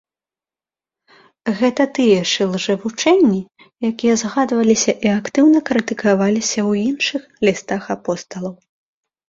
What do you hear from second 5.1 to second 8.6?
актыўна крытыкаваліся ў іншых лістах апосталаў.